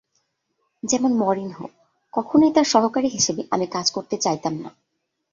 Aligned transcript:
যেমন 0.83 1.11
মরিনহো, 1.13 1.65
কখনোই 2.13 2.51
তার 2.53 2.63
সহকারী 2.63 3.07
হিসেবে 3.07 3.41
আমি 3.51 3.65
কাজ 3.67 3.87
করতে 3.91 4.15
চাইতাম 4.17 4.53
না। 4.53 4.69